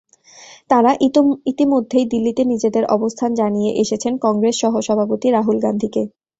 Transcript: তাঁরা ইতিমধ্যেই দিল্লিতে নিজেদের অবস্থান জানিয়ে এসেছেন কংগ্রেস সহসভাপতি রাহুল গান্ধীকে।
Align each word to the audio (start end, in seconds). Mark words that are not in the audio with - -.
তাঁরা 0.69 0.91
ইতিমধ্যেই 1.51 2.05
দিল্লিতে 2.13 2.41
নিজেদের 2.45 2.83
অবস্থান 2.95 3.29
জানিয়ে 3.35 3.71
এসেছেন 3.83 4.13
কংগ্রেস 4.25 4.55
সহসভাপতি 4.61 5.27
রাহুল 5.31 5.57
গান্ধীকে। 5.65 6.01